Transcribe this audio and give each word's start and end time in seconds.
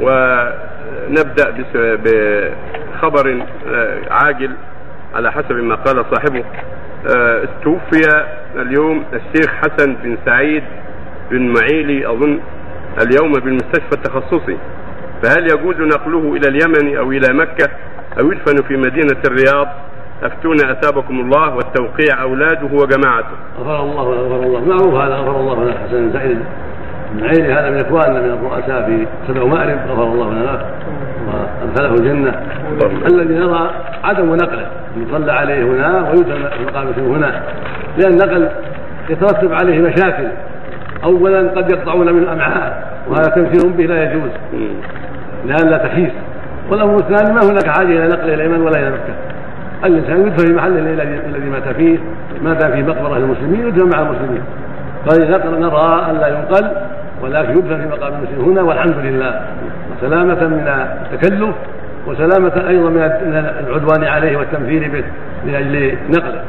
ونبدأ 0.00 1.64
بخبر 1.74 3.42
آه، 3.68 3.98
عاجل 4.10 4.50
على 5.14 5.32
حسب 5.32 5.52
ما 5.52 5.74
قال 5.74 6.04
صاحبه. 6.14 6.44
آه، 7.16 7.48
توفي 7.62 8.24
اليوم 8.56 9.04
الشيخ 9.12 9.54
حسن 9.54 9.96
بن 10.02 10.18
سعيد 10.24 10.64
بن 11.30 11.54
معيلي 11.54 12.10
أظن 12.10 12.40
اليوم 13.02 13.32
بالمستشفى 13.32 13.92
التخصصي. 13.92 14.58
فهل 15.22 15.44
يجوز 15.44 15.76
نقله 15.80 16.36
إلى 16.36 16.48
اليمن 16.48 16.96
أو 16.96 17.12
إلى 17.12 17.34
مكة 17.34 17.70
أو 18.20 18.32
يدفن 18.32 18.62
في 18.68 18.76
مدينة 18.76 19.20
الرياض؟ 19.26 19.68
أفتونا 20.22 20.72
أثابكم 20.72 21.20
الله 21.20 21.54
والتوقيع 21.54 22.22
أولاده 22.22 22.68
وجماعته. 22.72 23.36
غفر 23.58 23.80
الله 23.80 24.02
غفر 24.02 24.42
الله. 24.42 24.60
معروف 24.60 24.94
هذا؟ 24.94 25.14
غفر 25.14 25.40
الله 25.40 25.72
حسن 25.72 26.12
سعيد. 26.12 26.38
بن 27.12 27.24
عيني 27.24 27.52
هذا 27.52 27.70
من 27.70 27.76
اخواننا 27.76 28.20
من 28.20 28.30
الرؤساء 28.30 28.86
في 28.86 29.06
سبع 29.28 29.44
مأرب 29.44 29.78
غفر 29.90 30.02
الله 30.02 30.32
لنا 30.32 30.60
وأدخله 31.26 31.94
الجنة. 31.94 32.42
الذي 33.06 33.34
نرى 33.34 33.70
عدم 34.04 34.34
نقله 34.34 34.66
يصلى 34.96 35.32
عليه 35.32 35.64
هنا 35.64 36.14
في 36.14 36.64
مقامته 36.66 37.02
هنا 37.02 37.42
لأن 37.98 38.12
النقل 38.12 38.48
يترتب 39.10 39.52
عليه 39.52 39.80
مشاكل. 39.80 40.28
اولا 41.04 41.48
قد 41.50 41.70
يقطعون 41.70 42.12
من 42.12 42.22
الامعاء 42.22 42.92
وهذا 43.08 43.30
تمثيل 43.30 43.72
به 43.72 43.84
لا 43.84 44.02
يجوز. 44.02 44.30
لأن 45.46 45.70
لا 45.70 45.78
تحيس 45.78 46.12
والأمر 46.70 46.96
الثاني 46.96 47.34
ما 47.34 47.40
هناك 47.50 47.66
حاجة 47.66 47.86
إلى 47.86 48.08
نقل 48.08 48.30
إلى 48.30 48.34
اليمن 48.34 48.60
ولا 48.60 48.78
إلى 48.78 48.90
مكة. 48.90 49.14
الإنسان 49.84 50.26
يدفن 50.26 50.46
في 50.46 50.54
محله 50.54 50.78
الذي 50.78 51.50
مات 51.50 51.68
فيه 51.68 51.98
مات 52.42 52.64
في 52.64 52.82
مقبرة 52.82 53.16
المسلمين 53.16 53.68
يدفن 53.68 53.90
مع 53.96 54.02
المسلمين. 54.02 54.42
فنقل 55.06 55.60
نرى 55.60 56.06
أن 56.10 56.16
لا 56.20 56.28
ينقل 56.28 56.70
ولكن 57.22 57.58
يدفن 57.58 57.80
في 57.80 57.86
مقام 57.86 58.12
المسلمين. 58.14 58.48
هنا 58.48 58.62
والحمد 58.62 58.94
لله. 58.98 59.40
سلامة 60.00 60.46
من 60.46 60.68
التكلف 61.12 61.54
وسلامة 62.06 62.68
أيضا 62.68 62.90
من 62.90 63.52
العدوان 63.66 64.04
عليه 64.04 64.36
والتمثيل 64.36 64.88
به 64.88 65.04
من 65.44 65.54
أجل 65.54 65.96
نقله. 66.08 66.42